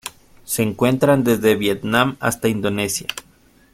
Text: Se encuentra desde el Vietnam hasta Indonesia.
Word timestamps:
Se 0.45 0.63
encuentra 0.63 1.15
desde 1.15 1.51
el 1.51 1.59
Vietnam 1.59 2.17
hasta 2.19 2.47
Indonesia. 2.47 3.05